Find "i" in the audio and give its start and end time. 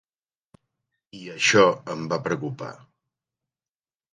1.19-1.29